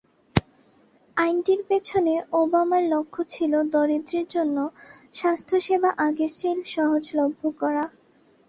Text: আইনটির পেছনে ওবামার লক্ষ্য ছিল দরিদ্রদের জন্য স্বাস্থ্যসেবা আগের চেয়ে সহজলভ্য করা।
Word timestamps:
আইনটির 1.17 1.61
পেছনে 1.69 2.13
ওবামার 2.33 2.83
লক্ষ্য 2.93 3.21
ছিল 3.33 3.53
দরিদ্রদের 3.73 4.25
জন্য 4.29 4.57
স্বাস্থ্যসেবা 5.15 5.89
আগের 6.05 6.31
চেয়ে 6.35 6.57
সহজলভ্য 6.73 7.41
করা। 7.61 7.85